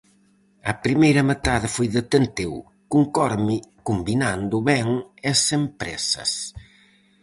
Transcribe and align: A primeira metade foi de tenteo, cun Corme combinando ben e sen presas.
A 0.71 0.73
primeira 0.83 1.21
metade 1.31 1.67
foi 1.75 1.87
de 1.95 2.01
tenteo, 2.13 2.57
cun 2.91 3.03
Corme 3.17 3.57
combinando 3.87 4.55
ben 4.69 4.87
e 5.29 5.31
sen 5.47 5.61
presas. 5.79 6.31